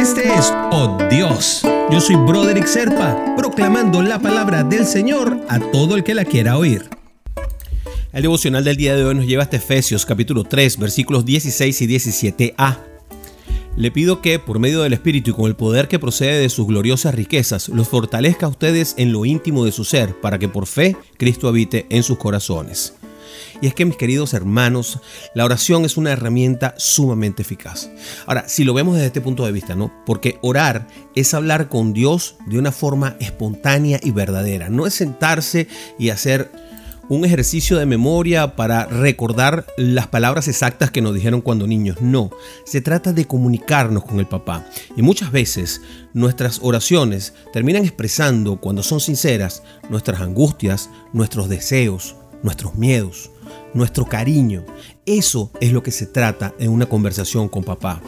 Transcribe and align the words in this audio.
Este 0.00 0.22
es 0.32 0.50
Oh 0.72 0.96
Dios. 1.10 1.60
Yo 1.92 2.00
soy 2.00 2.16
Broderick 2.16 2.64
Serpa, 2.64 3.34
proclamando 3.36 4.00
la 4.00 4.18
palabra 4.18 4.64
del 4.64 4.86
Señor 4.86 5.38
a 5.46 5.60
todo 5.60 5.94
el 5.94 6.04
que 6.04 6.14
la 6.14 6.24
quiera 6.24 6.56
oír. 6.56 6.88
El 8.10 8.22
devocional 8.22 8.64
del 8.64 8.78
día 8.78 8.96
de 8.96 9.04
hoy 9.04 9.14
nos 9.14 9.26
lleva 9.26 9.42
hasta 9.42 9.58
Efesios 9.58 10.06
capítulo 10.06 10.44
3, 10.44 10.78
versículos 10.78 11.26
16 11.26 11.82
y 11.82 11.86
17a. 11.86 12.78
Le 13.76 13.90
pido 13.90 14.22
que, 14.22 14.38
por 14.38 14.58
medio 14.58 14.80
del 14.80 14.94
Espíritu 14.94 15.32
y 15.32 15.34
con 15.34 15.44
el 15.44 15.54
poder 15.54 15.86
que 15.86 15.98
procede 15.98 16.40
de 16.40 16.48
sus 16.48 16.66
gloriosas 16.66 17.14
riquezas, 17.14 17.68
los 17.68 17.86
fortalezca 17.86 18.46
a 18.46 18.50
ustedes 18.50 18.94
en 18.96 19.12
lo 19.12 19.26
íntimo 19.26 19.66
de 19.66 19.72
su 19.72 19.84
ser, 19.84 20.18
para 20.18 20.38
que 20.38 20.48
por 20.48 20.64
fe 20.64 20.96
Cristo 21.18 21.46
habite 21.46 21.84
en 21.90 22.02
sus 22.04 22.16
corazones. 22.16 22.94
Y 23.60 23.66
es 23.66 23.74
que 23.74 23.84
mis 23.84 23.96
queridos 23.96 24.34
hermanos, 24.34 25.00
la 25.34 25.44
oración 25.44 25.84
es 25.84 25.96
una 25.96 26.12
herramienta 26.12 26.74
sumamente 26.76 27.42
eficaz. 27.42 27.90
Ahora, 28.26 28.48
si 28.48 28.64
lo 28.64 28.74
vemos 28.74 28.94
desde 28.94 29.08
este 29.08 29.20
punto 29.20 29.44
de 29.44 29.52
vista, 29.52 29.74
¿no? 29.74 29.92
Porque 30.06 30.38
orar 30.42 30.86
es 31.14 31.34
hablar 31.34 31.68
con 31.68 31.92
Dios 31.92 32.36
de 32.46 32.58
una 32.58 32.72
forma 32.72 33.16
espontánea 33.20 34.00
y 34.02 34.10
verdadera. 34.10 34.68
No 34.68 34.86
es 34.86 34.94
sentarse 34.94 35.68
y 35.98 36.10
hacer 36.10 36.50
un 37.10 37.24
ejercicio 37.24 37.76
de 37.76 37.86
memoria 37.86 38.54
para 38.54 38.86
recordar 38.86 39.66
las 39.76 40.06
palabras 40.06 40.46
exactas 40.46 40.92
que 40.92 41.02
nos 41.02 41.12
dijeron 41.12 41.40
cuando 41.40 41.66
niños. 41.66 42.00
No, 42.00 42.30
se 42.64 42.80
trata 42.80 43.12
de 43.12 43.26
comunicarnos 43.26 44.04
con 44.04 44.20
el 44.20 44.28
papá. 44.28 44.64
Y 44.96 45.02
muchas 45.02 45.32
veces 45.32 45.80
nuestras 46.14 46.60
oraciones 46.62 47.34
terminan 47.52 47.82
expresando, 47.82 48.60
cuando 48.60 48.84
son 48.84 49.00
sinceras, 49.00 49.64
nuestras 49.88 50.20
angustias, 50.20 50.88
nuestros 51.12 51.48
deseos, 51.48 52.14
nuestros 52.42 52.74
miedos, 52.74 53.30
nuestro 53.74 54.04
cariño. 54.04 54.64
Eso 55.06 55.50
es 55.60 55.72
lo 55.72 55.82
que 55.82 55.90
se 55.90 56.06
trata 56.06 56.54
en 56.58 56.70
una 56.70 56.86
conversación 56.86 57.48
con 57.48 57.64
papá. 57.64 58.00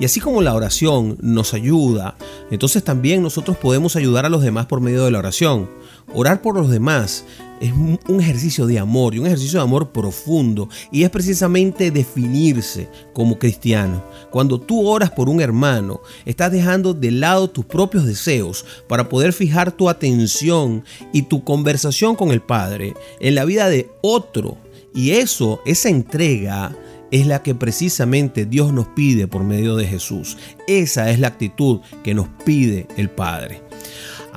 Y 0.00 0.04
así 0.04 0.20
como 0.20 0.42
la 0.42 0.54
oración 0.54 1.16
nos 1.20 1.54
ayuda, 1.54 2.16
entonces 2.50 2.82
también 2.84 3.22
nosotros 3.22 3.56
podemos 3.56 3.96
ayudar 3.96 4.26
a 4.26 4.30
los 4.30 4.42
demás 4.42 4.66
por 4.66 4.80
medio 4.80 5.04
de 5.04 5.10
la 5.10 5.18
oración. 5.18 5.68
Orar 6.14 6.42
por 6.42 6.56
los 6.56 6.70
demás 6.70 7.24
es 7.60 7.72
un 7.72 8.20
ejercicio 8.20 8.66
de 8.66 8.78
amor 8.78 9.14
y 9.14 9.18
un 9.18 9.26
ejercicio 9.26 9.58
de 9.58 9.64
amor 9.64 9.90
profundo 9.90 10.68
y 10.90 11.02
es 11.02 11.10
precisamente 11.10 11.90
definirse 11.90 12.88
como 13.12 13.38
cristiano. 13.38 14.02
Cuando 14.30 14.60
tú 14.60 14.86
oras 14.86 15.10
por 15.10 15.28
un 15.28 15.40
hermano, 15.40 16.00
estás 16.24 16.52
dejando 16.52 16.94
de 16.94 17.10
lado 17.10 17.48
tus 17.48 17.64
propios 17.64 18.06
deseos 18.06 18.64
para 18.86 19.08
poder 19.08 19.32
fijar 19.32 19.72
tu 19.72 19.88
atención 19.88 20.84
y 21.12 21.22
tu 21.22 21.44
conversación 21.44 22.14
con 22.14 22.30
el 22.30 22.40
Padre 22.40 22.94
en 23.20 23.34
la 23.34 23.44
vida 23.44 23.68
de 23.68 23.88
otro. 24.00 24.56
Y 24.94 25.12
eso, 25.12 25.60
esa 25.64 25.88
entrega, 25.88 26.76
es 27.10 27.26
la 27.26 27.42
que 27.42 27.54
precisamente 27.54 28.44
Dios 28.44 28.72
nos 28.72 28.88
pide 28.88 29.26
por 29.26 29.44
medio 29.44 29.76
de 29.76 29.86
Jesús. 29.86 30.36
Esa 30.66 31.10
es 31.10 31.18
la 31.18 31.28
actitud 31.28 31.80
que 32.04 32.14
nos 32.14 32.28
pide 32.44 32.86
el 32.96 33.08
Padre. 33.08 33.67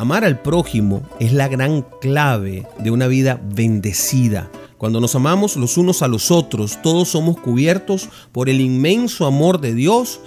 Amar 0.02 0.26
al 0.26 0.42
prójimo 0.42 1.04
es 1.20 1.32
la 1.32 1.48
gran 1.48 1.86
clave 2.02 2.66
de 2.80 2.90
una 2.90 3.06
vida 3.06 3.40
bendecida. 3.54 4.50
Cuando 4.80 5.00
nos 5.00 5.14
amamos 5.14 5.56
los 5.58 5.78
unos 5.78 6.02
a 6.02 6.08
los 6.08 6.32
otros, 6.32 6.82
todos 6.82 7.10
somos 7.10 7.40
cubiertos 7.40 8.10
por 8.32 8.50
el 8.50 8.62
inmenso 8.62 9.28
amor 9.28 9.62
de 9.62 9.76
Dios 9.76 10.20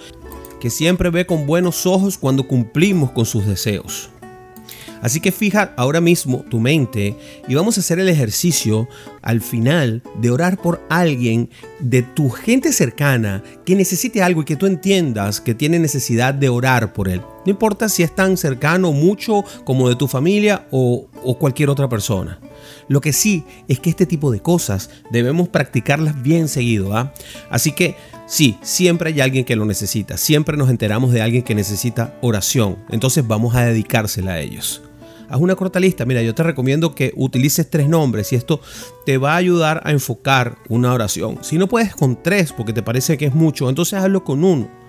que 0.61 0.69
siempre 0.69 1.09
ve 1.09 1.25
con 1.25 1.45
buenos 1.45 1.85
ojos 1.85 2.17
cuando 2.17 2.47
cumplimos 2.47 3.11
con 3.11 3.25
sus 3.25 3.45
deseos. 3.45 4.11
Así 5.05 5.19
que 5.19 5.31
fija 5.31 5.71
ahora 5.77 6.01
mismo 6.01 6.43
tu 6.49 6.59
mente 6.59 7.15
y 7.47 7.53
vamos 7.53 7.77
a 7.77 7.81
hacer 7.81 7.99
el 7.99 8.09
ejercicio 8.09 8.89
al 9.21 9.39
final 9.39 10.01
de 10.19 10.31
orar 10.31 10.59
por 10.59 10.81
alguien 10.89 11.51
de 11.79 12.01
tu 12.01 12.31
gente 12.31 12.73
cercana 12.73 13.43
que 13.65 13.75
necesite 13.75 14.23
algo 14.23 14.41
y 14.41 14.45
que 14.45 14.55
tú 14.55 14.65
entiendas 14.65 15.41
que 15.41 15.53
tiene 15.53 15.77
necesidad 15.77 16.33
de 16.33 16.49
orar 16.49 16.91
por 16.91 17.07
él. 17.07 17.21
No 17.45 17.51
importa 17.51 17.87
si 17.87 18.01
es 18.01 18.15
tan 18.15 18.35
cercano 18.35 18.93
mucho 18.93 19.43
como 19.63 19.89
de 19.89 19.95
tu 19.95 20.07
familia 20.07 20.65
o, 20.71 21.07
cualquier 21.37 21.69
otra 21.69 21.87
persona. 21.87 22.39
Lo 22.87 22.99
que 22.99 23.13
sí 23.13 23.43
es 23.67 23.79
que 23.79 23.91
este 23.91 24.07
tipo 24.07 24.31
de 24.31 24.39
cosas 24.39 24.89
debemos 25.11 25.49
practicarlas 25.49 26.19
bien 26.23 26.47
seguido. 26.47 26.97
¿ah? 26.97 27.13
Así 27.51 27.73
que 27.73 27.95
sí, 28.25 28.57
siempre 28.63 29.11
hay 29.11 29.21
alguien 29.21 29.45
que 29.45 29.55
lo 29.55 29.65
necesita. 29.65 30.17
Siempre 30.17 30.57
nos 30.57 30.71
enteramos 30.71 31.11
de 31.11 31.21
alguien 31.21 31.43
que 31.43 31.53
necesita 31.53 32.17
oración. 32.21 32.79
Entonces 32.89 33.27
vamos 33.27 33.53
a 33.55 33.65
dedicársela 33.65 34.33
a 34.33 34.39
ellos 34.39 34.81
haz 35.29 35.39
una 35.39 35.55
corta 35.55 35.79
lista. 35.79 36.05
Mira, 36.05 36.21
yo 36.21 36.35
te 36.35 36.43
recomiendo 36.43 36.95
que 36.95 37.13
utilices 37.15 37.69
tres 37.69 37.87
nombres 37.87 38.31
y 38.33 38.35
esto 38.35 38.61
te 39.05 39.17
va 39.17 39.33
a 39.33 39.37
ayudar 39.37 39.81
a 39.83 39.91
enfocar 39.91 40.57
una 40.69 40.93
oración. 40.93 41.39
Si 41.41 41.57
no 41.57 41.67
puedes 41.67 41.95
con 41.95 42.21
tres 42.21 42.53
porque 42.53 42.73
te 42.73 42.83
parece 42.83 43.17
que 43.17 43.25
es 43.25 43.35
mucho, 43.35 43.69
entonces 43.69 43.99
hazlo 43.99 44.23
con 44.23 44.43
uno. 44.43 44.85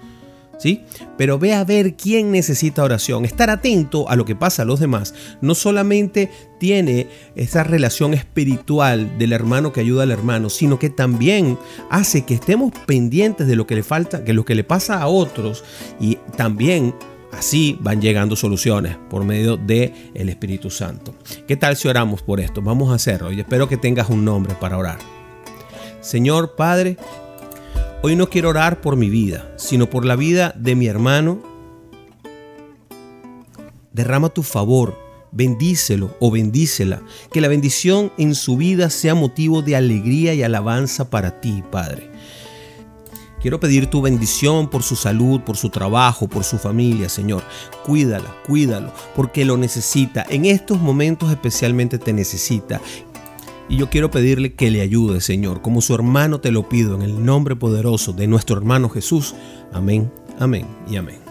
¿Sí? 0.59 0.85
Pero 1.19 1.39
ve 1.39 1.53
a 1.53 1.65
ver 1.65 1.97
quién 1.97 2.33
necesita 2.33 2.83
oración. 2.83 3.27
Estar 3.27 3.51
atento 3.51 4.09
a 4.09 4.17
lo 4.17 4.25
que 4.25 4.35
pasa 4.35 4.63
a 4.63 4.65
los 4.65 4.81
demás 4.81 5.13
no 5.43 5.55
solamente 5.55 6.31
tiene 6.59 7.09
esa 7.35 7.63
relación 7.63 8.15
espiritual 8.15 9.19
del 9.19 9.35
hermano 9.35 9.75
que 9.75 9.81
ayuda 9.81 10.05
al 10.05 10.13
hermano, 10.13 10.49
sino 10.49 10.79
que 10.79 10.89
también 10.89 11.59
hace 11.91 12.25
que 12.25 12.33
estemos 12.33 12.73
pendientes 12.87 13.47
de 13.47 13.57
lo 13.57 13.67
que 13.67 13.75
le 13.75 13.83
falta, 13.83 14.25
que 14.25 14.33
lo 14.33 14.47
que 14.47 14.55
le 14.55 14.65
pasa 14.65 15.03
a 15.03 15.09
otros 15.09 15.63
y 16.01 16.17
también 16.39 16.95
Así 17.33 17.77
van 17.81 18.01
llegando 18.01 18.37
soluciones 18.37 18.97
por 19.11 19.25
medio 19.25 19.57
de 19.57 19.93
el 20.15 20.29
Espíritu 20.29 20.71
Santo. 20.71 21.15
¿Qué 21.47 21.57
tal 21.57 21.77
si 21.77 21.89
oramos 21.89 22.23
por 22.23 22.41
esto? 22.41 22.63
Vamos 22.63 22.91
a 22.91 22.95
hacerlo 22.95 23.33
y 23.33 23.41
espero 23.41 23.69
que 23.69 23.77
tengas 23.77 24.09
un 24.09 24.25
nombre 24.25 24.55
para 24.59 24.79
orar. 24.79 24.99
Señor 26.01 26.55
Padre, 26.55 26.97
hoy 28.03 28.17
no 28.17 28.29
quiero 28.29 28.51
orar 28.51 28.81
por 28.81 28.97
mi 28.97 29.11
vida, 29.11 29.53
sino 29.57 29.91
por 29.91 30.05
la 30.05 30.17
vida 30.17 30.55
de 30.57 30.77
mi 30.77 30.87
hermano. 30.87 31.43
Derrama 33.93 34.29
tu 34.29 34.43
favor, 34.43 34.97
bendícelo 35.33 36.17
o 36.21 36.31
bendícela, 36.31 37.03
que 37.33 37.41
la 37.41 37.49
bendición 37.49 38.13
en 38.19 38.35
su 38.35 38.57
vida 38.57 38.89
sea 38.89 39.15
motivo 39.15 39.63
de 39.63 39.77
alegría 39.77 40.33
y 40.35 40.43
alabanza 40.43 41.11
para 41.11 41.41
ti, 41.41 41.63
Padre. 41.71 42.16
Quiero 43.47 43.61
pedir 43.61 43.87
tu 43.87 44.03
bendición 44.03 44.69
por 44.69 44.83
su 44.83 44.97
salud, 44.97 45.41
por 45.43 45.57
su 45.57 45.71
trabajo, 45.71 46.27
por 46.27 46.43
su 46.43 46.59
familia, 46.59 47.09
Señor. 47.09 47.45
Cuídala, 47.85 48.35
cuídalo, 48.45 48.93
porque 49.15 49.45
lo 49.45 49.57
necesita. 49.57 50.27
En 50.29 50.47
estos 50.47 50.81
momentos 50.81 51.31
especialmente 51.31 52.01
te 52.01 52.13
necesita. 52.13 52.81
Y 53.69 53.77
yo 53.77 53.89
quiero 53.89 54.11
pedirle 54.11 54.55
que 54.55 54.73
le 54.73 54.81
ayude, 54.81 55.21
Señor, 55.21 55.63
como 55.63 55.81
su 55.81 55.95
hermano 55.95 56.41
te 56.41 56.51
lo 56.51 56.69
pido, 56.69 56.97
en 56.97 57.03
el 57.03 57.25
nombre 57.25 57.55
poderoso 57.55 58.13
de 58.13 58.27
nuestro 58.27 58.57
hermano 58.57 58.89
Jesús. 58.89 59.37
Amén, 59.73 60.11
amén 60.41 60.67
y 60.91 60.97
amén. 60.97 61.26